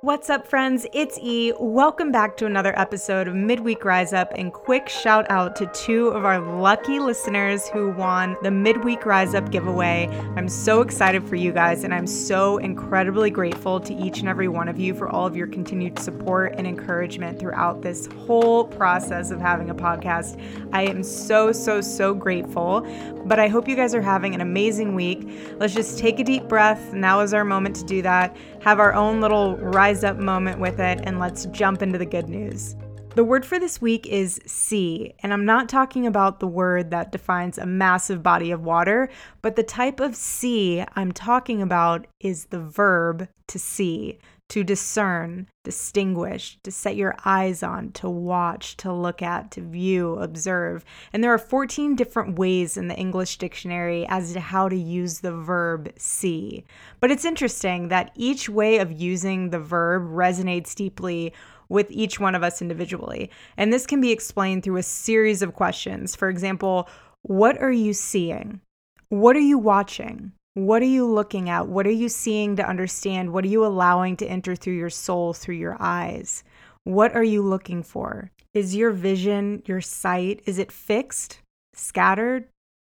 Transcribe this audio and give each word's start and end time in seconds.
What's 0.00 0.28
up, 0.28 0.46
friends? 0.46 0.86
It's 0.92 1.18
E. 1.22 1.52
Welcome 1.58 2.12
back 2.12 2.36
to 2.36 2.46
another 2.46 2.78
episode 2.78 3.26
of 3.26 3.34
Midweek 3.34 3.86
Rise 3.86 4.12
Up. 4.12 4.32
And 4.36 4.52
quick 4.52 4.88
shout 4.88 5.30
out 5.30 5.56
to 5.56 5.66
two 5.72 6.08
of 6.08 6.26
our 6.26 6.40
lucky 6.40 6.98
listeners 6.98 7.68
who 7.68 7.90
won 7.92 8.36
the 8.42 8.50
Midweek 8.50 9.06
Rise 9.06 9.34
Up 9.34 9.50
giveaway. 9.50 10.08
I'm 10.36 10.48
so 10.48 10.82
excited 10.82 11.26
for 11.26 11.36
you 11.36 11.52
guys, 11.52 11.84
and 11.84 11.94
I'm 11.94 12.06
so 12.06 12.58
incredibly 12.58 13.30
grateful 13.30 13.80
to 13.80 13.94
each 13.94 14.18
and 14.18 14.28
every 14.28 14.48
one 14.48 14.68
of 14.68 14.78
you 14.78 14.94
for 14.94 15.08
all 15.08 15.26
of 15.26 15.36
your 15.36 15.46
continued 15.46 15.98
support 15.98 16.54
and 16.58 16.66
encouragement 16.66 17.38
throughout 17.38 17.80
this 17.80 18.06
whole 18.26 18.64
process 18.64 19.30
of 19.30 19.40
having 19.40 19.70
a 19.70 19.74
podcast. 19.74 20.38
I 20.72 20.82
am 20.82 21.02
so, 21.02 21.50
so, 21.50 21.80
so 21.80 22.12
grateful. 22.12 22.86
But 23.24 23.38
I 23.38 23.48
hope 23.48 23.66
you 23.66 23.76
guys 23.76 23.94
are 23.94 24.02
having 24.02 24.34
an 24.34 24.42
amazing 24.42 24.94
week. 24.94 25.26
Let's 25.56 25.72
just 25.72 25.98
take 25.98 26.20
a 26.20 26.24
deep 26.24 26.46
breath. 26.46 26.92
Now 26.92 27.20
is 27.20 27.32
our 27.32 27.44
moment 27.44 27.76
to 27.76 27.84
do 27.84 28.02
that. 28.02 28.36
Have 28.60 28.80
our 28.80 28.92
own 28.92 29.22
little 29.22 29.56
up 29.92 30.16
moment 30.16 30.58
with 30.58 30.80
it, 30.80 31.00
and 31.02 31.18
let's 31.18 31.44
jump 31.46 31.82
into 31.82 31.98
the 31.98 32.06
good 32.06 32.28
news. 32.28 32.76
The 33.14 33.22
word 33.22 33.46
for 33.46 33.60
this 33.60 33.80
week 33.80 34.08
is 34.08 34.40
sea, 34.44 35.14
and 35.20 35.32
I'm 35.32 35.44
not 35.44 35.68
talking 35.68 36.04
about 36.04 36.40
the 36.40 36.48
word 36.48 36.90
that 36.90 37.12
defines 37.12 37.58
a 37.58 37.64
massive 37.64 38.24
body 38.24 38.50
of 38.50 38.64
water, 38.64 39.08
but 39.40 39.54
the 39.54 39.62
type 39.62 40.00
of 40.00 40.16
sea 40.16 40.84
I'm 40.96 41.12
talking 41.12 41.62
about 41.62 42.08
is 42.18 42.46
the 42.46 42.58
verb 42.58 43.28
to 43.46 43.58
see 43.60 44.18
to 44.50 44.62
discern, 44.62 45.48
distinguish, 45.62 46.58
to 46.62 46.70
set 46.70 46.96
your 46.96 47.16
eyes 47.24 47.62
on, 47.62 47.90
to 47.92 48.08
watch, 48.08 48.76
to 48.76 48.92
look 48.92 49.22
at, 49.22 49.50
to 49.50 49.60
view, 49.60 50.14
observe. 50.16 50.84
And 51.12 51.24
there 51.24 51.32
are 51.32 51.38
14 51.38 51.96
different 51.96 52.38
ways 52.38 52.76
in 52.76 52.88
the 52.88 52.96
English 52.96 53.38
dictionary 53.38 54.06
as 54.08 54.32
to 54.34 54.40
how 54.40 54.68
to 54.68 54.76
use 54.76 55.20
the 55.20 55.32
verb 55.32 55.92
see. 55.96 56.64
But 57.00 57.10
it's 57.10 57.24
interesting 57.24 57.88
that 57.88 58.12
each 58.14 58.48
way 58.48 58.78
of 58.78 58.92
using 58.92 59.50
the 59.50 59.60
verb 59.60 60.04
resonates 60.04 60.74
deeply 60.74 61.32
with 61.68 61.90
each 61.90 62.20
one 62.20 62.34
of 62.34 62.42
us 62.42 62.62
individually. 62.62 63.30
And 63.56 63.72
this 63.72 63.86
can 63.86 64.00
be 64.00 64.12
explained 64.12 64.62
through 64.62 64.78
a 64.78 64.82
series 64.82 65.42
of 65.42 65.54
questions. 65.54 66.14
For 66.14 66.28
example, 66.28 66.88
what 67.22 67.60
are 67.60 67.72
you 67.72 67.92
seeing? 67.92 68.60
What 69.08 69.36
are 69.36 69.40
you 69.40 69.58
watching? 69.58 70.32
What 70.54 70.82
are 70.82 70.86
you 70.86 71.06
looking 71.06 71.50
at? 71.50 71.68
What 71.68 71.86
are 71.86 71.90
you 71.90 72.08
seeing 72.08 72.56
to 72.56 72.68
understand? 72.68 73.32
What 73.32 73.44
are 73.44 73.48
you 73.48 73.64
allowing 73.64 74.16
to 74.18 74.26
enter 74.26 74.54
through 74.54 74.74
your 74.74 74.90
soul, 74.90 75.32
through 75.32 75.56
your 75.56 75.76
eyes? 75.80 76.44
What 76.84 77.14
are 77.14 77.24
you 77.24 77.42
looking 77.42 77.82
for? 77.82 78.30
Is 78.52 78.76
your 78.76 78.92
vision, 78.92 79.62
your 79.66 79.80
sight, 79.80 80.42
is 80.46 80.58
it 80.58 80.70
fixed, 80.70 81.40
scattered, 81.74 82.44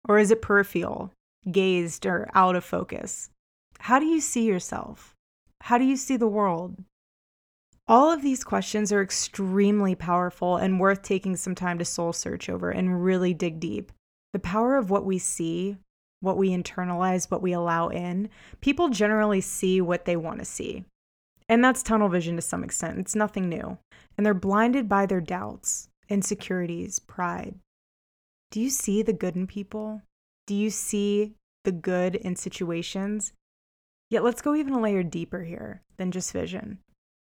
or 0.07 0.17
is 0.17 0.31
it 0.31 0.41
peripheral, 0.41 1.11
gazed, 1.51 2.05
or 2.05 2.29
out 2.33 2.55
of 2.55 2.63
focus? 2.63 3.29
How 3.79 3.99
do 3.99 4.05
you 4.05 4.21
see 4.21 4.45
yourself? 4.45 5.13
How 5.63 5.77
do 5.77 5.83
you 5.83 5.97
see 5.97 6.15
the 6.15 6.27
world? 6.27 6.77
All 7.87 8.11
of 8.11 8.21
these 8.21 8.43
questions 8.43 8.91
are 8.91 9.01
extremely 9.01 9.95
powerful 9.95 10.57
and 10.57 10.79
worth 10.79 11.01
taking 11.01 11.35
some 11.35 11.55
time 11.55 11.79
to 11.79 11.85
soul 11.85 12.11
search 12.11 12.49
over 12.49 12.69
and 12.69 13.03
really 13.03 13.33
dig 13.33 13.59
deep. 13.59 13.91
The 14.33 14.39
power 14.39 14.75
of 14.75 14.89
what 14.89 15.05
we 15.05 15.17
see 15.17 15.77
what 16.19 16.37
we 16.37 16.49
internalize, 16.49 17.29
what 17.29 17.41
we 17.41 17.53
allow 17.53 17.89
in, 17.89 18.29
people 18.61 18.89
generally 18.89 19.41
see 19.41 19.81
what 19.81 20.05
they 20.05 20.15
want 20.15 20.39
to 20.39 20.45
see. 20.45 20.85
And 21.49 21.63
that's 21.63 21.83
tunnel 21.83 22.09
vision 22.09 22.35
to 22.35 22.41
some 22.41 22.63
extent. 22.63 22.99
It's 22.99 23.15
nothing 23.15 23.47
new. 23.47 23.77
And 24.17 24.25
they're 24.25 24.33
blinded 24.33 24.89
by 24.89 25.05
their 25.05 25.21
doubts, 25.21 25.89
insecurities, 26.09 26.99
pride. 26.99 27.55
Do 28.51 28.59
you 28.59 28.69
see 28.69 29.01
the 29.01 29.13
good 29.13 29.35
in 29.35 29.47
people? 29.47 30.01
Do 30.45 30.55
you 30.55 30.69
see 30.69 31.33
the 31.63 31.71
good 31.71 32.15
in 32.15 32.35
situations? 32.35 33.33
Yet 34.09 34.23
let's 34.23 34.41
go 34.41 34.55
even 34.55 34.73
a 34.73 34.79
layer 34.79 35.03
deeper 35.03 35.43
here 35.43 35.81
than 35.97 36.11
just 36.11 36.31
vision. 36.31 36.79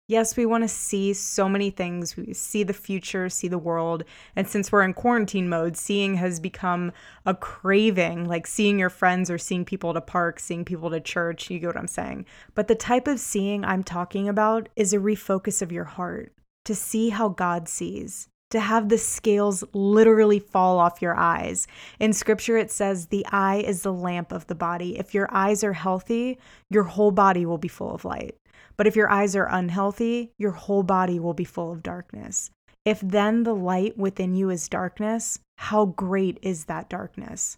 Yes, 0.09 0.35
we 0.35 0.47
want 0.47 0.63
to 0.63 0.67
see 0.67 1.13
so 1.13 1.47
many 1.47 1.69
things. 1.69 2.17
We 2.17 2.33
see 2.33 2.63
the 2.63 2.73
future, 2.73 3.29
see 3.29 3.47
the 3.47 3.59
world. 3.59 4.03
And 4.35 4.47
since 4.47 4.71
we're 4.71 4.81
in 4.81 4.95
quarantine 4.95 5.47
mode, 5.47 5.77
seeing 5.77 6.15
has 6.15 6.39
become 6.39 6.91
a 7.27 7.35
craving, 7.35 8.25
like 8.25 8.47
seeing 8.47 8.79
your 8.79 8.89
friends 8.89 9.29
or 9.29 9.37
seeing 9.37 9.65
people 9.65 9.91
at 9.91 9.97
a 9.97 10.01
park, 10.01 10.39
seeing 10.39 10.65
people 10.65 10.95
at 10.95 11.05
church. 11.05 11.51
You 11.51 11.59
get 11.59 11.67
what 11.67 11.77
I'm 11.77 11.87
saying. 11.87 12.25
But 12.55 12.67
the 12.67 12.73
type 12.73 13.07
of 13.07 13.19
seeing 13.19 13.63
I'm 13.63 13.83
talking 13.83 14.27
about 14.27 14.67
is 14.75 14.93
a 14.93 14.97
refocus 14.97 15.61
of 15.61 15.71
your 15.71 15.83
heart 15.83 16.33
to 16.65 16.73
see 16.73 17.09
how 17.09 17.29
God 17.29 17.69
sees, 17.69 18.29
to 18.49 18.59
have 18.59 18.89
the 18.89 18.97
scales 18.97 19.63
literally 19.73 20.39
fall 20.39 20.79
off 20.79 21.03
your 21.03 21.15
eyes. 21.15 21.67
In 21.99 22.13
scripture, 22.13 22.57
it 22.57 22.71
says 22.71 23.05
the 23.05 23.27
eye 23.27 23.57
is 23.57 23.83
the 23.83 23.93
lamp 23.93 24.31
of 24.31 24.47
the 24.47 24.55
body. 24.55 24.97
If 24.97 25.13
your 25.13 25.27
eyes 25.31 25.63
are 25.63 25.73
healthy, 25.73 26.39
your 26.67 26.85
whole 26.85 27.11
body 27.11 27.45
will 27.45 27.59
be 27.59 27.67
full 27.67 27.93
of 27.93 28.05
light. 28.05 28.38
But 28.77 28.87
if 28.87 28.95
your 28.95 29.09
eyes 29.09 29.35
are 29.35 29.47
unhealthy, 29.49 30.31
your 30.37 30.51
whole 30.51 30.83
body 30.83 31.19
will 31.19 31.33
be 31.33 31.43
full 31.43 31.71
of 31.71 31.83
darkness. 31.83 32.51
If 32.85 33.01
then 33.01 33.43
the 33.43 33.55
light 33.55 33.97
within 33.97 34.35
you 34.35 34.49
is 34.49 34.69
darkness, 34.69 35.39
how 35.57 35.85
great 35.85 36.39
is 36.41 36.65
that 36.65 36.89
darkness? 36.89 37.57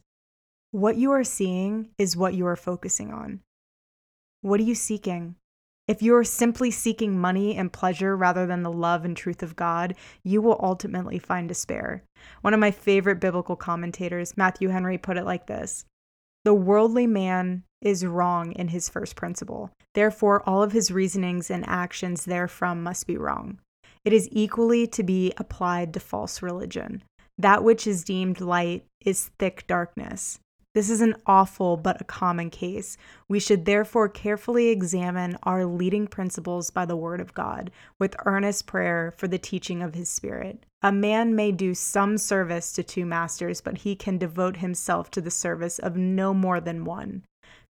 What 0.72 0.97
you 0.97 1.11
are 1.11 1.23
seeing 1.23 1.90
is 1.97 2.17
what 2.17 2.34
you 2.34 2.47
are 2.47 2.56
focusing 2.56 3.11
on. 3.11 3.41
What 4.41 4.59
are 4.59 4.63
you 4.63 4.75
seeking? 4.75 5.35
If 5.88 6.01
you 6.01 6.16
are 6.16 6.23
simply 6.23 6.72
seeking 6.72 7.19
money 7.19 7.57
and 7.57 7.73
pleasure 7.73 8.16
rather 8.16 8.45
than 8.45 8.63
the 8.63 8.72
love 8.72 9.03
and 9.03 9.16
truth 9.16 9.44
of 9.44 9.56
God, 9.56 9.95
you 10.23 10.41
will 10.41 10.59
ultimately 10.61 11.19
find 11.19 11.47
despair. 11.47 12.03
One 12.41 12.53
of 12.53 12.59
my 12.59 12.72
favorite 12.72 13.19
biblical 13.19 13.56
commentators, 13.56 14.38
Matthew 14.38 14.69
Henry, 14.69 14.97
put 14.97 15.17
it 15.17 15.25
like 15.25 15.47
this 15.47 15.85
The 16.45 16.53
worldly 16.53 17.07
man 17.07 17.63
is 17.81 18.05
wrong 18.05 18.51
in 18.53 18.69
his 18.69 18.89
first 18.89 19.15
principle. 19.15 19.71
Therefore, 19.93 20.41
all 20.47 20.63
of 20.63 20.71
his 20.71 20.91
reasonings 20.91 21.49
and 21.49 21.67
actions 21.67 22.25
therefrom 22.25 22.83
must 22.83 23.07
be 23.07 23.17
wrong. 23.17 23.59
It 24.05 24.13
is 24.13 24.29
equally 24.31 24.87
to 24.87 25.03
be 25.03 25.33
applied 25.37 25.93
to 25.93 25.99
false 25.99 26.41
religion. 26.41 27.03
That 27.37 27.63
which 27.63 27.87
is 27.87 28.03
deemed 28.03 28.41
light 28.41 28.85
is 29.03 29.31
thick 29.39 29.65
darkness. 29.67 30.39
This 30.73 30.89
is 30.89 31.01
an 31.01 31.15
awful 31.25 31.75
but 31.75 31.99
a 31.99 32.05
common 32.05 32.49
case. 32.49 32.95
We 33.27 33.41
should 33.41 33.65
therefore 33.65 34.07
carefully 34.07 34.69
examine 34.69 35.37
our 35.43 35.65
leading 35.65 36.07
principles 36.07 36.69
by 36.69 36.85
the 36.85 36.95
Word 36.95 37.19
of 37.19 37.33
God, 37.33 37.71
with 37.99 38.15
earnest 38.25 38.67
prayer 38.67 39.13
for 39.17 39.27
the 39.27 39.37
teaching 39.37 39.83
of 39.83 39.95
His 39.95 40.09
Spirit. 40.09 40.65
A 40.81 40.91
man 40.91 41.35
may 41.35 41.51
do 41.51 41.75
some 41.75 42.17
service 42.17 42.71
to 42.73 42.83
two 42.83 43.05
masters, 43.05 43.59
but 43.59 43.79
he 43.79 43.95
can 43.95 44.17
devote 44.17 44.57
himself 44.57 45.11
to 45.11 45.21
the 45.21 45.29
service 45.29 45.77
of 45.77 45.97
no 45.97 46.33
more 46.33 46.61
than 46.61 46.85
one. 46.85 47.23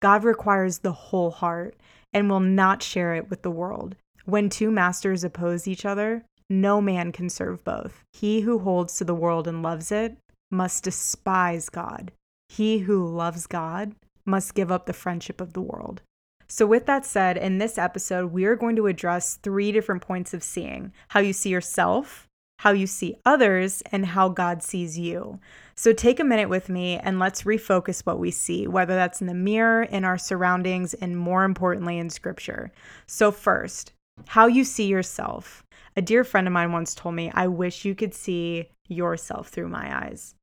God 0.02 0.24
requires 0.24 0.80
the 0.80 0.92
whole 0.92 1.32
heart 1.32 1.76
and 2.14 2.30
will 2.30 2.40
not 2.40 2.84
share 2.84 3.16
it 3.16 3.30
with 3.30 3.42
the 3.42 3.52
world. 3.52 3.96
When 4.26 4.50
two 4.50 4.72
masters 4.72 5.24
oppose 5.24 5.68
each 5.68 5.86
other, 5.86 6.26
no 6.50 6.82
man 6.82 7.12
can 7.12 7.30
serve 7.30 7.64
both. 7.64 8.04
He 8.14 8.42
who 8.42 8.60
holds 8.60 8.98
to 8.98 9.04
the 9.04 9.16
world 9.16 9.48
and 9.48 9.62
loves 9.62 9.92
it 9.92 10.18
must 10.52 10.84
despise 10.84 11.70
God. 11.70 12.12
He 12.50 12.80
who 12.80 13.06
loves 13.06 13.48
God 13.48 13.96
must 14.26 14.54
give 14.54 14.72
up 14.72 14.86
the 14.86 14.94
friendship 14.94 15.42
of 15.42 15.54
the 15.54 15.62
world. 15.62 16.02
So, 16.50 16.66
with 16.66 16.86
that 16.86 17.06
said, 17.06 17.38
in 17.38 17.58
this 17.58 17.78
episode, 17.78 18.32
we 18.32 18.46
are 18.46 18.56
going 18.56 18.78
to 18.78 18.88
address 18.88 19.36
three 19.36 19.74
different 19.74 20.02
points 20.02 20.34
of 20.34 20.44
seeing 20.44 20.94
how 21.10 21.20
you 21.20 21.34
see 21.34 21.50
yourself, 21.50 22.27
how 22.60 22.72
you 22.72 22.88
see 22.88 23.16
others, 23.26 23.84
and 23.92 24.06
how 24.06 24.30
God 24.30 24.64
sees 24.64 24.98
you. 24.98 25.40
So 25.76 25.94
take 25.94 26.20
a 26.20 26.24
minute 26.24 26.50
with 26.50 26.70
me 26.70 26.98
and 26.98 27.20
let's 27.20 27.44
refocus 27.44 28.02
what 28.02 28.18
we 28.18 28.32
see, 28.32 28.68
whether 28.68 28.96
that's 28.96 29.22
in 29.22 29.28
the 29.28 29.34
mirror, 29.36 29.84
in 29.84 30.04
our 30.04 30.18
surroundings, 30.18 30.96
and 30.96 31.18
more 31.18 31.44
importantly, 31.44 32.00
in 32.00 32.10
scripture. 32.10 32.72
So, 33.06 33.32
first, 33.32 33.94
how 34.26 34.48
you 34.48 34.64
see 34.64 34.88
yourself. 34.88 35.64
A 35.96 36.02
dear 36.02 36.24
friend 36.24 36.48
of 36.48 36.54
mine 36.54 36.72
once 36.72 36.96
told 36.96 37.16
me, 37.16 37.32
I 37.34 37.48
wish 37.48 37.86
you 37.86 37.94
could 37.94 38.14
see 38.14 38.70
yourself 38.88 39.50
through 39.50 39.70
my 39.70 40.06
eyes. 40.06 40.34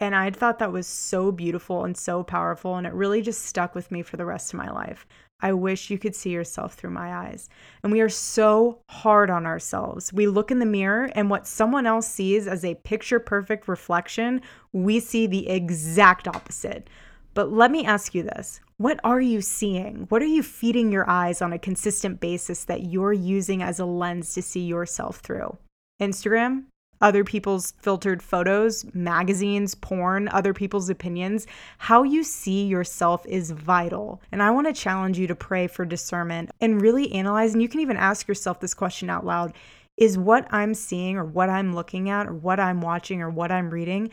And 0.00 0.14
I 0.14 0.30
thought 0.30 0.58
that 0.58 0.72
was 0.72 0.86
so 0.86 1.32
beautiful 1.32 1.84
and 1.84 1.96
so 1.96 2.22
powerful. 2.22 2.76
And 2.76 2.86
it 2.86 2.92
really 2.92 3.22
just 3.22 3.42
stuck 3.42 3.74
with 3.74 3.90
me 3.90 4.02
for 4.02 4.16
the 4.16 4.26
rest 4.26 4.52
of 4.52 4.58
my 4.58 4.70
life. 4.70 5.06
I 5.40 5.52
wish 5.52 5.90
you 5.90 5.98
could 5.98 6.14
see 6.14 6.30
yourself 6.30 6.74
through 6.74 6.90
my 6.90 7.14
eyes. 7.14 7.48
And 7.82 7.92
we 7.92 8.00
are 8.00 8.08
so 8.08 8.80
hard 8.88 9.30
on 9.30 9.46
ourselves. 9.46 10.12
We 10.12 10.26
look 10.26 10.50
in 10.50 10.58
the 10.58 10.66
mirror, 10.66 11.10
and 11.14 11.28
what 11.28 11.46
someone 11.46 11.86
else 11.86 12.08
sees 12.08 12.46
as 12.46 12.64
a 12.64 12.76
picture 12.76 13.20
perfect 13.20 13.68
reflection, 13.68 14.40
we 14.72 15.00
see 15.00 15.26
the 15.26 15.48
exact 15.48 16.28
opposite. 16.28 16.88
But 17.34 17.52
let 17.52 17.70
me 17.70 17.84
ask 17.84 18.14
you 18.14 18.22
this 18.22 18.60
what 18.76 18.98
are 19.04 19.20
you 19.20 19.40
seeing? 19.40 20.06
What 20.08 20.22
are 20.22 20.26
you 20.26 20.42
feeding 20.42 20.90
your 20.90 21.08
eyes 21.08 21.40
on 21.42 21.52
a 21.52 21.58
consistent 21.58 22.20
basis 22.20 22.64
that 22.64 22.86
you're 22.86 23.12
using 23.12 23.62
as 23.62 23.78
a 23.78 23.84
lens 23.84 24.34
to 24.34 24.42
see 24.42 24.64
yourself 24.64 25.18
through? 25.18 25.56
Instagram, 26.00 26.64
other 27.00 27.24
people's 27.24 27.72
filtered 27.80 28.22
photos, 28.22 28.84
magazines, 28.94 29.74
porn, 29.74 30.28
other 30.28 30.54
people's 30.54 30.88
opinions. 30.88 31.46
How 31.78 32.02
you 32.02 32.22
see 32.22 32.66
yourself 32.66 33.24
is 33.26 33.50
vital. 33.50 34.20
And 34.32 34.42
I 34.42 34.50
want 34.50 34.66
to 34.66 34.72
challenge 34.72 35.18
you 35.18 35.26
to 35.26 35.34
pray 35.34 35.66
for 35.66 35.84
discernment 35.84 36.50
and 36.60 36.80
really 36.80 37.12
analyze. 37.12 37.52
And 37.52 37.62
you 37.62 37.68
can 37.68 37.80
even 37.80 37.96
ask 37.96 38.28
yourself 38.28 38.60
this 38.60 38.74
question 38.74 39.10
out 39.10 39.24
loud 39.24 39.52
Is 39.96 40.18
what 40.18 40.46
I'm 40.50 40.74
seeing 40.74 41.16
or 41.16 41.24
what 41.24 41.48
I'm 41.48 41.74
looking 41.74 42.10
at 42.10 42.26
or 42.26 42.34
what 42.34 42.60
I'm 42.60 42.80
watching 42.80 43.22
or 43.22 43.30
what 43.30 43.52
I'm 43.52 43.70
reading, 43.70 44.10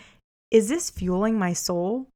is 0.51 0.67
this 0.67 0.89
fueling 0.89 1.39
my 1.39 1.53
soul? 1.53 2.07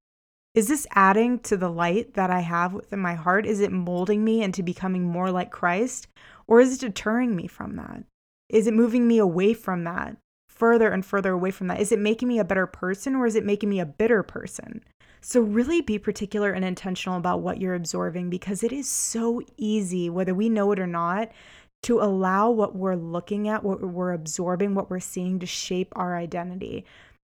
Is 0.55 0.69
this 0.69 0.87
adding 0.91 1.39
to 1.39 1.57
the 1.57 1.69
light 1.69 2.13
that 2.13 2.29
I 2.29 2.39
have 2.39 2.73
within 2.73 2.99
my 2.99 3.13
heart? 3.13 3.45
Is 3.45 3.59
it 3.59 3.73
molding 3.73 4.23
me 4.23 4.41
into 4.41 4.63
becoming 4.63 5.03
more 5.03 5.29
like 5.29 5.51
Christ? 5.51 6.07
Or 6.47 6.61
is 6.61 6.75
it 6.75 6.79
deterring 6.79 7.35
me 7.35 7.47
from 7.47 7.75
that? 7.75 8.03
Is 8.49 8.67
it 8.67 8.73
moving 8.73 9.07
me 9.07 9.17
away 9.17 9.53
from 9.53 9.83
that? 9.83 10.15
Further 10.55 10.89
and 10.89 11.05
further 11.05 11.33
away 11.33 11.51
from 11.51 11.67
that? 11.67 11.79
Is 11.79 11.91
it 11.91 11.99
making 11.99 12.27
me 12.27 12.39
a 12.39 12.43
better 12.43 12.65
person 12.65 13.15
or 13.15 13.25
is 13.25 13.35
it 13.35 13.45
making 13.45 13.69
me 13.69 13.79
a 13.79 13.85
bitter 13.85 14.23
person? 14.23 14.83
So, 15.21 15.41
really 15.41 15.81
be 15.81 15.97
particular 15.97 16.51
and 16.51 16.63
intentional 16.63 17.17
about 17.17 17.41
what 17.41 17.59
you're 17.59 17.73
absorbing 17.73 18.29
because 18.29 18.63
it 18.63 18.71
is 18.71 18.87
so 18.87 19.41
easy, 19.57 20.09
whether 20.09 20.35
we 20.35 20.49
know 20.49 20.71
it 20.71 20.79
or 20.79 20.87
not, 20.87 21.31
to 21.83 21.99
allow 21.99 22.49
what 22.49 22.75
we're 22.75 22.95
looking 22.95 23.47
at, 23.47 23.63
what 23.63 23.81
we're 23.81 24.13
absorbing, 24.13 24.75
what 24.75 24.89
we're 24.89 24.99
seeing 24.99 25.39
to 25.39 25.45
shape 25.45 25.91
our 25.95 26.15
identity 26.15 26.85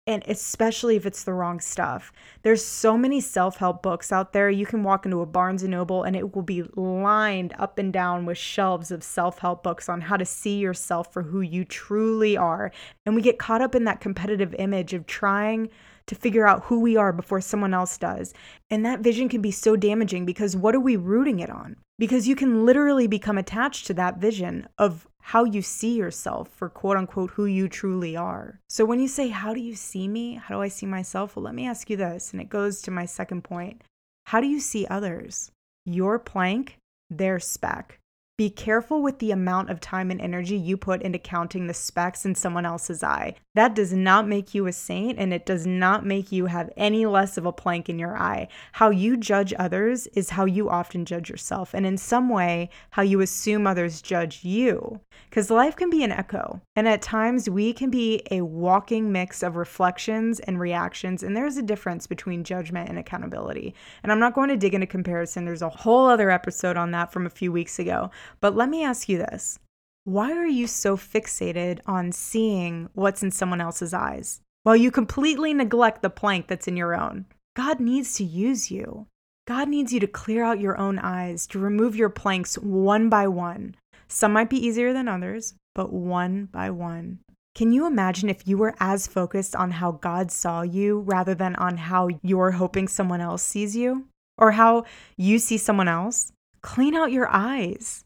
and 0.06 0.24
especially 0.26 0.96
if 0.96 1.06
it's 1.06 1.22
the 1.22 1.32
wrong 1.32 1.60
stuff. 1.60 2.12
There's 2.42 2.64
so 2.64 2.98
many 2.98 3.20
self-help 3.20 3.82
books 3.82 4.10
out 4.10 4.32
there. 4.32 4.50
You 4.50 4.66
can 4.66 4.82
walk 4.82 5.04
into 5.04 5.20
a 5.20 5.26
Barnes 5.26 5.62
and 5.62 5.70
Noble 5.70 6.02
and 6.02 6.16
it 6.16 6.34
will 6.34 6.42
be 6.42 6.64
lined 6.74 7.54
up 7.58 7.78
and 7.78 7.92
down 7.92 8.26
with 8.26 8.36
shelves 8.36 8.90
of 8.90 9.04
self-help 9.04 9.62
books 9.62 9.88
on 9.88 10.00
how 10.00 10.16
to 10.16 10.24
see 10.24 10.58
yourself 10.58 11.12
for 11.12 11.22
who 11.22 11.40
you 11.40 11.64
truly 11.64 12.36
are. 12.36 12.72
And 13.06 13.14
we 13.14 13.22
get 13.22 13.38
caught 13.38 13.62
up 13.62 13.76
in 13.76 13.84
that 13.84 14.00
competitive 14.00 14.54
image 14.58 14.92
of 14.92 15.06
trying 15.06 15.70
to 16.06 16.14
figure 16.16 16.48
out 16.48 16.64
who 16.64 16.80
we 16.80 16.96
are 16.96 17.12
before 17.12 17.40
someone 17.40 17.72
else 17.72 17.96
does. 17.96 18.34
And 18.70 18.84
that 18.84 19.00
vision 19.00 19.28
can 19.28 19.40
be 19.40 19.52
so 19.52 19.76
damaging 19.76 20.26
because 20.26 20.56
what 20.56 20.74
are 20.74 20.80
we 20.80 20.96
rooting 20.96 21.38
it 21.38 21.48
on? 21.48 21.76
Because 21.96 22.26
you 22.26 22.34
can 22.34 22.66
literally 22.66 23.06
become 23.06 23.38
attached 23.38 23.86
to 23.86 23.94
that 23.94 24.18
vision 24.18 24.66
of 24.78 25.06
how 25.22 25.44
you 25.44 25.62
see 25.62 25.96
yourself 25.96 26.48
for 26.48 26.68
quote 26.68 26.96
unquote 26.96 27.30
who 27.30 27.46
you 27.46 27.68
truly 27.68 28.16
are. 28.16 28.60
So 28.68 28.84
when 28.84 29.00
you 29.00 29.08
say, 29.08 29.28
How 29.28 29.54
do 29.54 29.60
you 29.60 29.74
see 29.74 30.08
me? 30.08 30.34
How 30.34 30.56
do 30.56 30.60
I 30.60 30.68
see 30.68 30.86
myself? 30.86 31.36
Well, 31.36 31.44
let 31.44 31.54
me 31.54 31.66
ask 31.66 31.88
you 31.88 31.96
this, 31.96 32.32
and 32.32 32.40
it 32.40 32.48
goes 32.48 32.82
to 32.82 32.90
my 32.90 33.06
second 33.06 33.42
point. 33.42 33.82
How 34.26 34.40
do 34.40 34.46
you 34.46 34.60
see 34.60 34.86
others? 34.86 35.50
Your 35.86 36.18
plank, 36.18 36.76
their 37.08 37.40
speck. 37.40 37.98
Be 38.42 38.50
careful 38.50 39.02
with 39.02 39.20
the 39.20 39.30
amount 39.30 39.70
of 39.70 39.78
time 39.78 40.10
and 40.10 40.20
energy 40.20 40.56
you 40.56 40.76
put 40.76 41.00
into 41.02 41.16
counting 41.16 41.68
the 41.68 41.74
specks 41.74 42.24
in 42.24 42.34
someone 42.34 42.66
else's 42.66 43.04
eye. 43.04 43.36
That 43.54 43.76
does 43.76 43.92
not 43.92 44.26
make 44.26 44.52
you 44.52 44.66
a 44.66 44.72
saint 44.72 45.20
and 45.20 45.32
it 45.32 45.46
does 45.46 45.64
not 45.64 46.04
make 46.04 46.32
you 46.32 46.46
have 46.46 46.72
any 46.76 47.06
less 47.06 47.36
of 47.36 47.46
a 47.46 47.52
plank 47.52 47.88
in 47.88 48.00
your 48.00 48.16
eye. 48.16 48.48
How 48.72 48.90
you 48.90 49.16
judge 49.16 49.54
others 49.56 50.08
is 50.08 50.30
how 50.30 50.46
you 50.46 50.68
often 50.70 51.04
judge 51.04 51.30
yourself, 51.30 51.72
and 51.72 51.86
in 51.86 51.96
some 51.96 52.28
way, 52.28 52.70
how 52.90 53.02
you 53.02 53.20
assume 53.20 53.64
others 53.64 54.02
judge 54.02 54.42
you. 54.42 54.98
Because 55.28 55.50
life 55.50 55.76
can 55.76 55.88
be 55.88 56.02
an 56.02 56.12
echo, 56.12 56.60
and 56.74 56.88
at 56.88 57.00
times 57.00 57.48
we 57.48 57.72
can 57.72 57.90
be 57.90 58.22
a 58.30 58.40
walking 58.40 59.12
mix 59.12 59.42
of 59.42 59.56
reflections 59.56 60.40
and 60.40 60.58
reactions, 60.58 61.22
and 61.22 61.36
there's 61.36 61.58
a 61.58 61.62
difference 61.62 62.06
between 62.06 62.42
judgment 62.42 62.88
and 62.88 62.98
accountability. 62.98 63.74
And 64.02 64.10
I'm 64.10 64.18
not 64.18 64.34
going 64.34 64.48
to 64.48 64.56
dig 64.56 64.74
into 64.74 64.86
comparison, 64.86 65.44
there's 65.44 65.62
a 65.62 65.68
whole 65.68 66.08
other 66.08 66.30
episode 66.30 66.76
on 66.76 66.90
that 66.90 67.12
from 67.12 67.26
a 67.26 67.30
few 67.30 67.52
weeks 67.52 67.78
ago. 67.78 68.10
But 68.40 68.56
let 68.56 68.68
me 68.68 68.84
ask 68.84 69.08
you 69.08 69.18
this 69.18 69.58
why 70.04 70.32
are 70.32 70.46
you 70.46 70.66
so 70.66 70.96
fixated 70.96 71.78
on 71.86 72.10
seeing 72.10 72.88
what's 72.94 73.22
in 73.22 73.30
someone 73.30 73.60
else's 73.60 73.94
eyes 73.94 74.40
while 74.64 74.76
you 74.76 74.90
completely 74.90 75.54
neglect 75.54 76.02
the 76.02 76.10
plank 76.10 76.48
that's 76.48 76.66
in 76.66 76.76
your 76.76 76.94
own? 76.94 77.26
God 77.54 77.78
needs 77.78 78.14
to 78.16 78.24
use 78.24 78.70
you. 78.70 79.06
God 79.46 79.68
needs 79.68 79.92
you 79.92 80.00
to 80.00 80.06
clear 80.06 80.44
out 80.44 80.60
your 80.60 80.78
own 80.78 80.98
eyes, 80.98 81.46
to 81.48 81.58
remove 81.58 81.94
your 81.94 82.08
planks 82.08 82.56
one 82.56 83.08
by 83.08 83.28
one. 83.28 83.76
Some 84.08 84.32
might 84.32 84.50
be 84.50 84.64
easier 84.64 84.92
than 84.92 85.08
others, 85.08 85.54
but 85.74 85.92
one 85.92 86.46
by 86.46 86.70
one. 86.70 87.20
Can 87.54 87.72
you 87.72 87.86
imagine 87.86 88.28
if 88.30 88.46
you 88.48 88.56
were 88.56 88.74
as 88.80 89.06
focused 89.06 89.54
on 89.54 89.72
how 89.72 89.92
God 89.92 90.30
saw 90.30 90.62
you 90.62 91.00
rather 91.00 91.34
than 91.34 91.54
on 91.56 91.76
how 91.76 92.08
you're 92.22 92.52
hoping 92.52 92.88
someone 92.88 93.20
else 93.20 93.42
sees 93.42 93.76
you 93.76 94.06
or 94.38 94.52
how 94.52 94.84
you 95.16 95.38
see 95.38 95.58
someone 95.58 95.88
else? 95.88 96.32
Clean 96.62 96.94
out 96.94 97.12
your 97.12 97.28
eyes. 97.30 98.04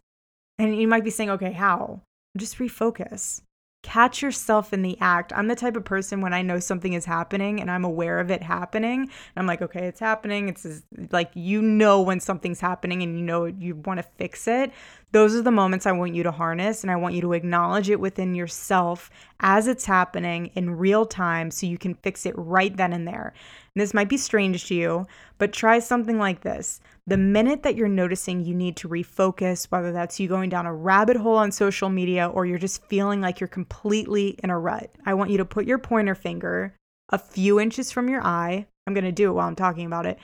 And 0.58 0.76
you 0.80 0.88
might 0.88 1.04
be 1.04 1.10
saying, 1.10 1.30
okay, 1.30 1.52
how? 1.52 2.00
Just 2.36 2.58
refocus. 2.58 3.42
Catch 3.82 4.20
yourself 4.20 4.72
in 4.72 4.82
the 4.82 4.98
act. 5.00 5.32
I'm 5.32 5.46
the 5.46 5.54
type 5.54 5.76
of 5.76 5.84
person 5.84 6.20
when 6.20 6.34
I 6.34 6.42
know 6.42 6.58
something 6.58 6.94
is 6.94 7.04
happening 7.04 7.60
and 7.60 7.70
I'm 7.70 7.84
aware 7.84 8.18
of 8.18 8.32
it 8.32 8.42
happening, 8.42 9.10
I'm 9.36 9.46
like, 9.46 9.62
okay, 9.62 9.86
it's 9.86 10.00
happening. 10.00 10.48
It's 10.48 10.66
like 11.12 11.30
you 11.34 11.62
know 11.62 12.00
when 12.02 12.18
something's 12.18 12.60
happening 12.60 13.02
and 13.02 13.16
you 13.16 13.24
know 13.24 13.44
you 13.44 13.76
want 13.76 13.98
to 13.98 14.02
fix 14.02 14.48
it. 14.48 14.72
Those 15.12 15.36
are 15.36 15.42
the 15.42 15.52
moments 15.52 15.86
I 15.86 15.92
want 15.92 16.14
you 16.14 16.24
to 16.24 16.32
harness 16.32 16.82
and 16.82 16.90
I 16.90 16.96
want 16.96 17.14
you 17.14 17.20
to 17.20 17.32
acknowledge 17.32 17.88
it 17.88 18.00
within 18.00 18.34
yourself 18.34 19.08
as 19.38 19.68
it's 19.68 19.84
happening 19.84 20.46
in 20.54 20.76
real 20.76 21.06
time 21.06 21.52
so 21.52 21.66
you 21.66 21.78
can 21.78 21.94
fix 21.94 22.26
it 22.26 22.34
right 22.36 22.76
then 22.76 22.92
and 22.92 23.06
there. 23.06 23.34
This 23.76 23.92
might 23.92 24.08
be 24.08 24.16
strange 24.16 24.66
to 24.68 24.74
you, 24.74 25.06
but 25.36 25.52
try 25.52 25.78
something 25.80 26.18
like 26.18 26.40
this. 26.40 26.80
The 27.06 27.18
minute 27.18 27.62
that 27.62 27.76
you're 27.76 27.88
noticing 27.88 28.40
you 28.40 28.54
need 28.54 28.74
to 28.78 28.88
refocus, 28.88 29.66
whether 29.66 29.92
that's 29.92 30.18
you 30.18 30.28
going 30.28 30.48
down 30.48 30.64
a 30.64 30.74
rabbit 30.74 31.18
hole 31.18 31.36
on 31.36 31.52
social 31.52 31.90
media 31.90 32.26
or 32.26 32.46
you're 32.46 32.58
just 32.58 32.82
feeling 32.86 33.20
like 33.20 33.38
you're 33.38 33.48
completely 33.48 34.38
in 34.42 34.48
a 34.48 34.58
rut, 34.58 34.90
I 35.04 35.12
want 35.12 35.30
you 35.30 35.36
to 35.36 35.44
put 35.44 35.66
your 35.66 35.76
pointer 35.76 36.14
finger 36.14 36.74
a 37.10 37.18
few 37.18 37.60
inches 37.60 37.92
from 37.92 38.08
your 38.08 38.24
eye. 38.24 38.66
I'm 38.86 38.94
going 38.94 39.04
to 39.04 39.12
do 39.12 39.28
it 39.28 39.34
while 39.34 39.46
I'm 39.46 39.54
talking 39.54 39.84
about 39.84 40.06
it. 40.06 40.18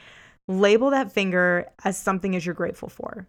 Label 0.49 0.89
that 0.91 1.13
finger 1.13 1.67
as 1.85 1.99
something 1.99 2.35
as 2.35 2.47
you're 2.47 2.55
grateful 2.55 2.89
for. 2.89 3.29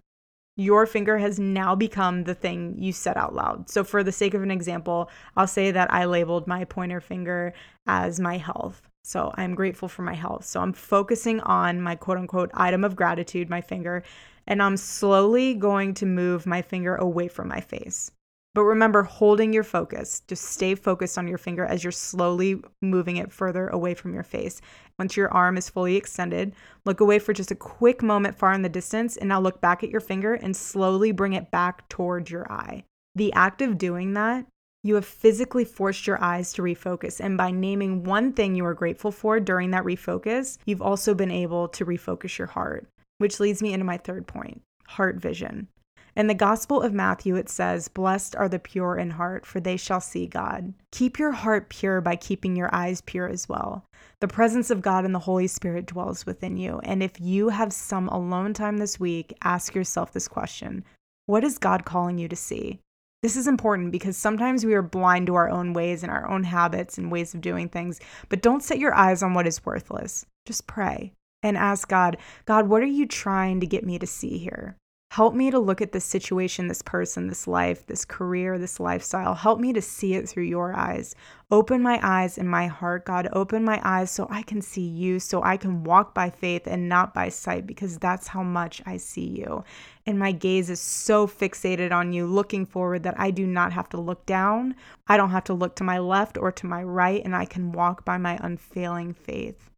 Your 0.55 0.85
finger 0.85 1.17
has 1.17 1.37
now 1.37 1.75
become 1.75 2.23
the 2.23 2.35
thing 2.35 2.75
you 2.77 2.93
said 2.93 3.17
out 3.17 3.35
loud. 3.35 3.69
So, 3.69 3.83
for 3.83 4.03
the 4.03 4.11
sake 4.11 4.35
of 4.35 4.43
an 4.43 4.51
example, 4.51 5.09
I'll 5.35 5.47
say 5.47 5.71
that 5.71 5.91
I 5.91 6.05
labeled 6.05 6.47
my 6.47 6.63
pointer 6.63 7.01
finger 7.01 7.53
as 7.87 8.19
my 8.19 8.37
health. 8.37 8.81
So 9.03 9.33
I'm 9.35 9.53
grateful 9.53 9.89
for 9.89 10.01
my 10.01 10.13
health. 10.13 10.45
So 10.45 10.61
I'm 10.61 10.73
focusing 10.73 11.39
on 11.41 11.81
my 11.81 11.95
quote 11.95 12.17
unquote 12.17 12.51
item 12.53 12.83
of 12.83 12.95
gratitude, 12.95 13.49
my 13.49 13.61
finger, 13.61 14.03
and 14.47 14.61
I'm 14.61 14.77
slowly 14.77 15.53
going 15.53 15.93
to 15.95 16.05
move 16.05 16.45
my 16.45 16.61
finger 16.61 16.95
away 16.95 17.27
from 17.27 17.47
my 17.47 17.59
face. 17.59 18.11
But 18.55 18.63
remember, 18.63 19.01
holding 19.01 19.51
your 19.51 19.63
focus, 19.63 20.21
just 20.27 20.43
stay 20.43 20.75
focused 20.75 21.17
on 21.17 21.27
your 21.27 21.39
finger 21.39 21.65
as 21.65 21.83
you're 21.83 21.91
slowly 21.91 22.61
moving 22.81 23.17
it 23.17 23.31
further 23.31 23.67
away 23.69 23.95
from 23.95 24.13
your 24.13 24.23
face. 24.23 24.61
Once 24.99 25.17
your 25.17 25.33
arm 25.33 25.57
is 25.57 25.69
fully 25.69 25.95
extended, 25.95 26.53
look 26.85 26.99
away 26.99 27.17
for 27.17 27.33
just 27.33 27.49
a 27.49 27.55
quick 27.55 28.03
moment 28.03 28.37
far 28.37 28.53
in 28.53 28.61
the 28.61 28.69
distance, 28.69 29.17
and 29.17 29.27
now 29.27 29.39
look 29.39 29.59
back 29.59 29.83
at 29.83 29.89
your 29.89 30.01
finger 30.01 30.35
and 30.35 30.55
slowly 30.55 31.11
bring 31.11 31.33
it 31.33 31.49
back 31.49 31.89
towards 31.89 32.29
your 32.29 32.49
eye. 32.51 32.83
The 33.15 33.33
act 33.33 33.63
of 33.63 33.79
doing 33.79 34.13
that 34.13 34.45
you 34.83 34.95
have 34.95 35.05
physically 35.05 35.63
forced 35.63 36.05
your 36.05 36.21
eyes 36.21 36.51
to 36.53 36.61
refocus. 36.61 37.19
And 37.19 37.37
by 37.37 37.51
naming 37.51 38.03
one 38.03 38.33
thing 38.33 38.53
you 38.53 38.65
are 38.65 38.73
grateful 38.73 39.11
for 39.11 39.39
during 39.39 39.71
that 39.71 39.85
refocus, 39.85 40.57
you've 40.65 40.81
also 40.81 41.13
been 41.13 41.31
able 41.31 41.69
to 41.69 41.85
refocus 41.85 42.37
your 42.37 42.47
heart, 42.47 42.85
which 43.17 43.39
leads 43.39 43.61
me 43.61 43.73
into 43.73 43.85
my 43.85 43.97
third 43.97 44.27
point 44.27 44.61
heart 44.87 45.15
vision. 45.15 45.67
In 46.15 46.27
the 46.27 46.35
Gospel 46.35 46.81
of 46.81 46.93
Matthew, 46.93 47.35
it 47.35 47.49
says, 47.49 47.87
Blessed 47.87 48.35
are 48.35 48.47
the 48.47 48.59
pure 48.59 48.97
in 48.97 49.11
heart, 49.11 49.47
for 49.47 49.59
they 49.59 49.77
shall 49.77 50.01
see 50.01 50.27
God. 50.27 50.73
Keep 50.91 51.17
your 51.17 51.31
heart 51.31 51.69
pure 51.69 52.01
by 52.01 52.15
keeping 52.15 52.55
your 52.55 52.69
eyes 52.75 53.01
pure 53.01 53.27
as 53.27 53.49
well. 53.49 53.85
The 54.19 54.27
presence 54.27 54.69
of 54.69 54.83
God 54.83 55.05
and 55.05 55.15
the 55.15 55.19
Holy 55.19 55.47
Spirit 55.47 55.87
dwells 55.87 56.27
within 56.27 56.55
you. 56.55 56.79
And 56.83 57.01
if 57.01 57.19
you 57.19 57.49
have 57.49 57.73
some 57.73 58.09
alone 58.09 58.53
time 58.53 58.77
this 58.77 58.99
week, 58.99 59.33
ask 59.43 59.73
yourself 59.73 60.11
this 60.11 60.27
question 60.27 60.83
What 61.25 61.43
is 61.43 61.57
God 61.57 61.83
calling 61.83 62.19
you 62.19 62.27
to 62.27 62.35
see? 62.35 62.79
This 63.23 63.37
is 63.37 63.47
important 63.47 63.93
because 63.93 64.17
sometimes 64.17 64.65
we 64.65 64.73
are 64.73 64.81
blind 64.81 65.27
to 65.27 65.35
our 65.35 65.49
own 65.49 65.71
ways 65.71 66.03
and 66.03 66.11
our 66.11 66.29
own 66.29 66.43
habits 66.43 66.97
and 66.97 67.09
ways 67.09 67.33
of 67.33 67.39
doing 67.39 67.69
things, 67.69 68.01
but 68.27 68.41
don't 68.41 68.61
set 68.61 68.79
your 68.79 68.93
eyes 68.93 69.23
on 69.23 69.33
what 69.33 69.47
is 69.47 69.65
worthless. 69.65 70.25
Just 70.45 70.67
pray 70.67 71.13
and 71.41 71.55
ask 71.55 71.87
God, 71.87 72.17
God, 72.43 72.67
what 72.67 72.83
are 72.83 72.85
you 72.85 73.07
trying 73.07 73.61
to 73.61 73.65
get 73.65 73.85
me 73.85 73.97
to 73.97 74.05
see 74.05 74.37
here? 74.37 74.75
Help 75.13 75.35
me 75.35 75.51
to 75.51 75.59
look 75.59 75.79
at 75.79 75.91
this 75.91 76.05
situation, 76.05 76.67
this 76.67 76.81
person, 76.81 77.27
this 77.27 77.45
life, 77.45 77.85
this 77.85 78.03
career, 78.03 78.57
this 78.57 78.79
lifestyle. 78.79 79.35
Help 79.35 79.59
me 79.59 79.71
to 79.71 79.79
see 79.79 80.15
it 80.15 80.27
through 80.27 80.45
your 80.45 80.75
eyes. 80.75 81.13
Open 81.51 81.83
my 81.83 81.99
eyes 82.01 82.39
and 82.39 82.49
my 82.49 82.65
heart, 82.65 83.05
God. 83.05 83.29
Open 83.31 83.63
my 83.63 83.79
eyes 83.83 84.09
so 84.09 84.25
I 84.31 84.41
can 84.41 84.59
see 84.59 84.81
you, 84.81 85.19
so 85.19 85.43
I 85.43 85.55
can 85.55 85.83
walk 85.83 86.15
by 86.15 86.31
faith 86.31 86.65
and 86.65 86.89
not 86.89 87.13
by 87.13 87.29
sight, 87.29 87.67
because 87.67 87.99
that's 87.99 88.29
how 88.29 88.41
much 88.41 88.81
I 88.87 88.97
see 88.97 89.27
you. 89.27 89.63
And 90.07 90.17
my 90.17 90.31
gaze 90.31 90.71
is 90.71 90.81
so 90.81 91.27
fixated 91.27 91.91
on 91.91 92.11
you, 92.11 92.25
looking 92.25 92.65
forward, 92.65 93.03
that 93.03 93.19
I 93.19 93.29
do 93.29 93.45
not 93.45 93.71
have 93.71 93.89
to 93.89 94.01
look 94.01 94.25
down. 94.25 94.73
I 95.05 95.17
don't 95.17 95.29
have 95.29 95.43
to 95.43 95.53
look 95.53 95.75
to 95.75 95.83
my 95.83 95.99
left 95.99 96.39
or 96.39 96.51
to 96.53 96.65
my 96.65 96.81
right, 96.81 97.23
and 97.23 97.35
I 97.35 97.45
can 97.45 97.71
walk 97.71 98.03
by 98.03 98.17
my 98.17 98.39
unfailing 98.41 99.13
faith. 99.13 99.69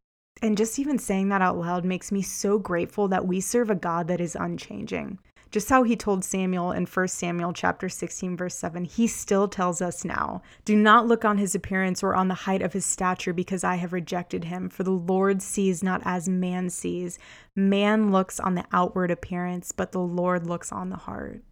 And 0.42 0.56
just 0.56 0.78
even 0.78 0.98
saying 0.98 1.28
that 1.30 1.42
out 1.42 1.56
loud 1.56 1.84
makes 1.84 2.12
me 2.12 2.22
so 2.22 2.58
grateful 2.58 3.08
that 3.08 3.26
we 3.26 3.40
serve 3.40 3.70
a 3.70 3.74
God 3.74 4.08
that 4.08 4.20
is 4.20 4.36
unchanging. 4.36 5.18
Just 5.50 5.70
how 5.70 5.84
he 5.84 5.96
told 5.96 6.24
Samuel 6.24 6.72
in 6.72 6.86
1 6.86 7.08
Samuel 7.08 7.52
chapter 7.52 7.88
16 7.88 8.36
verse 8.36 8.54
7, 8.56 8.84
he 8.84 9.06
still 9.06 9.48
tells 9.48 9.80
us 9.80 10.04
now, 10.04 10.42
"Do 10.64 10.76
not 10.76 11.06
look 11.06 11.24
on 11.24 11.38
his 11.38 11.54
appearance 11.54 12.02
or 12.02 12.14
on 12.14 12.28
the 12.28 12.34
height 12.34 12.60
of 12.60 12.72
his 12.72 12.84
stature 12.84 13.32
because 13.32 13.64
I 13.64 13.76
have 13.76 13.92
rejected 13.92 14.44
him, 14.44 14.68
for 14.68 14.82
the 14.82 14.90
Lord 14.90 15.40
sees 15.40 15.82
not 15.82 16.02
as 16.04 16.28
man 16.28 16.68
sees. 16.68 17.18
Man 17.54 18.10
looks 18.10 18.40
on 18.40 18.56
the 18.56 18.66
outward 18.72 19.10
appearance, 19.10 19.72
but 19.72 19.92
the 19.92 20.00
Lord 20.00 20.46
looks 20.46 20.72
on 20.72 20.90
the 20.90 20.96
heart." 20.96 21.42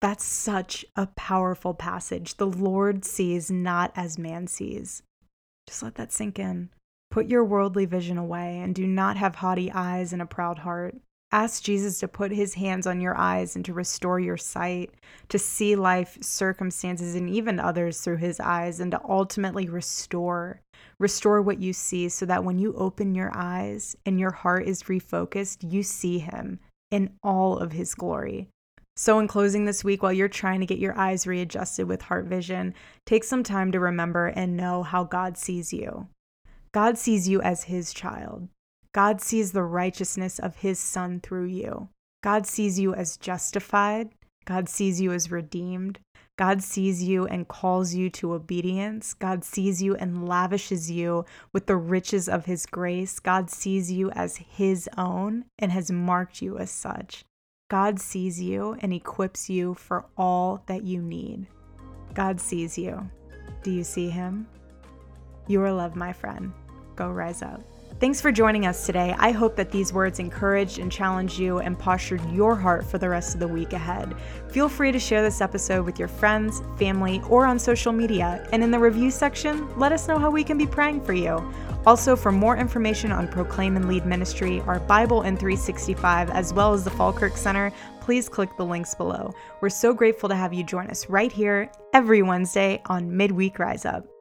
That's 0.00 0.24
such 0.24 0.84
a 0.96 1.08
powerful 1.08 1.74
passage. 1.74 2.36
The 2.36 2.46
Lord 2.46 3.04
sees 3.04 3.50
not 3.50 3.92
as 3.94 4.18
man 4.18 4.46
sees. 4.46 5.02
Just 5.68 5.82
let 5.82 5.96
that 5.96 6.12
sink 6.12 6.38
in. 6.38 6.70
Put 7.12 7.26
your 7.26 7.44
worldly 7.44 7.84
vision 7.84 8.16
away 8.16 8.58
and 8.60 8.74
do 8.74 8.86
not 8.86 9.18
have 9.18 9.34
haughty 9.34 9.70
eyes 9.70 10.14
and 10.14 10.22
a 10.22 10.26
proud 10.26 10.60
heart. 10.60 10.96
Ask 11.30 11.62
Jesus 11.62 11.98
to 11.98 12.08
put 12.08 12.32
his 12.32 12.54
hands 12.54 12.86
on 12.86 13.02
your 13.02 13.14
eyes 13.14 13.54
and 13.54 13.62
to 13.66 13.74
restore 13.74 14.18
your 14.18 14.38
sight, 14.38 14.94
to 15.28 15.38
see 15.38 15.76
life, 15.76 16.16
circumstances, 16.22 17.14
and 17.14 17.28
even 17.28 17.60
others 17.60 18.00
through 18.00 18.16
his 18.16 18.40
eyes, 18.40 18.80
and 18.80 18.92
to 18.92 19.00
ultimately 19.06 19.68
restore. 19.68 20.62
Restore 20.98 21.42
what 21.42 21.60
you 21.60 21.74
see 21.74 22.08
so 22.08 22.24
that 22.24 22.44
when 22.44 22.58
you 22.58 22.72
open 22.78 23.14
your 23.14 23.30
eyes 23.34 23.94
and 24.06 24.18
your 24.18 24.32
heart 24.32 24.66
is 24.66 24.84
refocused, 24.84 25.70
you 25.70 25.82
see 25.82 26.18
him 26.18 26.60
in 26.90 27.10
all 27.22 27.58
of 27.58 27.72
his 27.72 27.94
glory. 27.94 28.48
So, 28.96 29.18
in 29.18 29.28
closing 29.28 29.66
this 29.66 29.84
week, 29.84 30.02
while 30.02 30.14
you're 30.14 30.28
trying 30.28 30.60
to 30.60 30.66
get 30.66 30.78
your 30.78 30.98
eyes 30.98 31.26
readjusted 31.26 31.86
with 31.86 32.00
heart 32.00 32.24
vision, 32.24 32.72
take 33.04 33.24
some 33.24 33.42
time 33.42 33.70
to 33.72 33.80
remember 33.80 34.28
and 34.28 34.56
know 34.56 34.82
how 34.82 35.04
God 35.04 35.36
sees 35.36 35.74
you. 35.74 36.08
God 36.72 36.96
sees 36.96 37.28
you 37.28 37.42
as 37.42 37.64
his 37.64 37.92
child. 37.92 38.48
God 38.92 39.20
sees 39.20 39.52
the 39.52 39.62
righteousness 39.62 40.38
of 40.38 40.56
his 40.56 40.78
son 40.78 41.20
through 41.20 41.46
you. 41.46 41.88
God 42.22 42.46
sees 42.46 42.78
you 42.78 42.94
as 42.94 43.16
justified. 43.16 44.10
God 44.44 44.68
sees 44.68 45.00
you 45.00 45.12
as 45.12 45.30
redeemed. 45.30 45.98
God 46.38 46.62
sees 46.62 47.02
you 47.02 47.26
and 47.26 47.46
calls 47.46 47.94
you 47.94 48.08
to 48.10 48.32
obedience. 48.32 49.12
God 49.12 49.44
sees 49.44 49.82
you 49.82 49.94
and 49.96 50.26
lavishes 50.26 50.90
you 50.90 51.26
with 51.52 51.66
the 51.66 51.76
riches 51.76 52.28
of 52.28 52.46
his 52.46 52.64
grace. 52.64 53.18
God 53.18 53.50
sees 53.50 53.92
you 53.92 54.10
as 54.12 54.38
his 54.38 54.88
own 54.96 55.44
and 55.58 55.70
has 55.72 55.92
marked 55.92 56.40
you 56.40 56.58
as 56.58 56.70
such. 56.70 57.24
God 57.70 58.00
sees 58.00 58.40
you 58.40 58.76
and 58.80 58.92
equips 58.92 59.50
you 59.50 59.74
for 59.74 60.06
all 60.16 60.62
that 60.66 60.84
you 60.84 61.02
need. 61.02 61.46
God 62.14 62.40
sees 62.40 62.78
you. 62.78 63.08
Do 63.62 63.70
you 63.70 63.84
see 63.84 64.08
him? 64.08 64.46
You 65.46 65.62
are 65.62 65.72
loved, 65.72 65.96
my 65.96 66.12
friend. 66.12 66.52
Go 66.96 67.10
rise 67.10 67.42
up. 67.42 67.62
Thanks 68.02 68.20
for 68.20 68.32
joining 68.32 68.66
us 68.66 68.84
today. 68.84 69.14
I 69.16 69.30
hope 69.30 69.54
that 69.54 69.70
these 69.70 69.92
words 69.92 70.18
encouraged 70.18 70.80
and 70.80 70.90
challenged 70.90 71.38
you 71.38 71.58
and 71.60 71.78
postured 71.78 72.20
your 72.32 72.56
heart 72.56 72.84
for 72.84 72.98
the 72.98 73.08
rest 73.08 73.34
of 73.34 73.38
the 73.38 73.46
week 73.46 73.74
ahead. 73.74 74.16
Feel 74.48 74.68
free 74.68 74.90
to 74.90 74.98
share 74.98 75.22
this 75.22 75.40
episode 75.40 75.86
with 75.86 76.00
your 76.00 76.08
friends, 76.08 76.62
family, 76.76 77.22
or 77.28 77.46
on 77.46 77.60
social 77.60 77.92
media. 77.92 78.44
And 78.52 78.64
in 78.64 78.72
the 78.72 78.78
review 78.78 79.12
section, 79.12 79.68
let 79.78 79.92
us 79.92 80.08
know 80.08 80.18
how 80.18 80.30
we 80.30 80.42
can 80.42 80.58
be 80.58 80.66
praying 80.66 81.04
for 81.04 81.12
you. 81.12 81.48
Also, 81.86 82.16
for 82.16 82.32
more 82.32 82.56
information 82.56 83.12
on 83.12 83.28
Proclaim 83.28 83.76
and 83.76 83.86
Lead 83.86 84.04
Ministry, 84.04 84.60
our 84.62 84.80
Bible 84.80 85.22
in 85.22 85.36
365, 85.36 86.28
as 86.30 86.52
well 86.52 86.72
as 86.72 86.82
the 86.82 86.90
Falkirk 86.90 87.36
Center, 87.36 87.72
please 88.00 88.28
click 88.28 88.50
the 88.56 88.64
links 88.64 88.96
below. 88.96 89.32
We're 89.60 89.70
so 89.70 89.94
grateful 89.94 90.28
to 90.28 90.34
have 90.34 90.52
you 90.52 90.64
join 90.64 90.88
us 90.88 91.08
right 91.08 91.30
here 91.30 91.70
every 91.92 92.22
Wednesday 92.22 92.82
on 92.86 93.16
Midweek 93.16 93.60
Rise 93.60 93.84
Up. 93.84 94.11